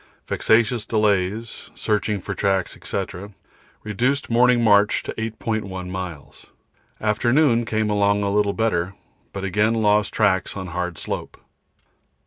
Vexatious 0.27 0.83
delays, 0.87 1.69
searching 1.75 2.21
for 2.21 2.33
tracks, 2.33 2.75
&c., 2.81 3.05
reduced 3.83 4.31
morning 4.31 4.63
march 4.63 5.03
to 5.03 5.13
8.1 5.13 5.89
miles. 5.91 6.47
Afternoon, 6.99 7.65
came 7.65 7.91
along 7.91 8.23
a 8.23 8.33
little 8.33 8.53
better, 8.53 8.95
but 9.31 9.43
again 9.43 9.75
lost 9.75 10.11
tracks 10.11 10.57
on 10.57 10.69
hard 10.69 10.97
slope. 10.97 11.39